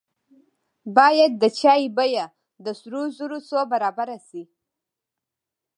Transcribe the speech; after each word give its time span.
باید 0.97 1.31
د 1.41 1.43
چای 1.59 1.81
بیه 1.97 2.25
د 2.65 2.67
سرو 2.79 3.03
زرو 3.17 3.39
څو 3.47 3.59
برابره 3.71 4.17
شي. 4.27 4.43